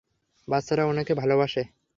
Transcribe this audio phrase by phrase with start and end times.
[0.47, 1.61] বাচ্চারা উনাকে ভালোবাসে!